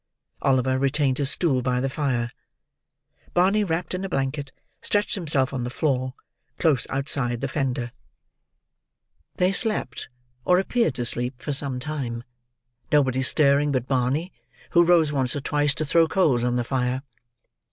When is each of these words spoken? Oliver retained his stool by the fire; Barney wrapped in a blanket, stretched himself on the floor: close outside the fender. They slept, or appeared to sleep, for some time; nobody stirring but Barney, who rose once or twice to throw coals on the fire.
Oliver 0.41 0.79
retained 0.79 1.19
his 1.19 1.29
stool 1.29 1.61
by 1.61 1.79
the 1.79 1.87
fire; 1.87 2.31
Barney 3.35 3.63
wrapped 3.63 3.93
in 3.93 4.03
a 4.03 4.09
blanket, 4.09 4.51
stretched 4.81 5.13
himself 5.13 5.53
on 5.53 5.63
the 5.63 5.69
floor: 5.69 6.15
close 6.57 6.87
outside 6.89 7.39
the 7.39 7.47
fender. 7.47 7.91
They 9.35 9.51
slept, 9.51 10.09
or 10.43 10.57
appeared 10.57 10.95
to 10.95 11.05
sleep, 11.05 11.39
for 11.39 11.53
some 11.53 11.79
time; 11.79 12.23
nobody 12.91 13.21
stirring 13.21 13.71
but 13.71 13.87
Barney, 13.87 14.33
who 14.71 14.83
rose 14.83 15.11
once 15.11 15.35
or 15.35 15.39
twice 15.41 15.75
to 15.75 15.85
throw 15.85 16.07
coals 16.07 16.43
on 16.43 16.55
the 16.55 16.63
fire. 16.63 17.03